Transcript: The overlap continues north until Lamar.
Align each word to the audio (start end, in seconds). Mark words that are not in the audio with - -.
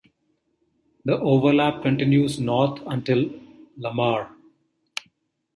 The 1.05 1.15
overlap 1.19 1.83
continues 1.83 2.39
north 2.39 2.81
until 2.87 3.29
Lamar. 3.77 4.35